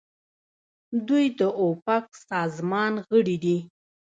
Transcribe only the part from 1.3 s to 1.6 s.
د